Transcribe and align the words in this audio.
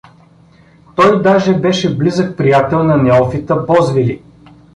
Той 0.95 1.21
даже 1.23 1.53
беше 1.53 1.97
близък 1.97 2.37
приятел 2.37 2.83
на 2.83 2.97
Неофита 2.97 3.55
Бозвели. 3.55 4.21